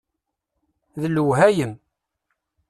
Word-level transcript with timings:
D 1.01 1.03
lewhayem! 1.13 1.73